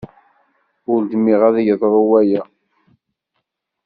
[0.91, 2.41] Ur dmiɣ ad yeḍru waya.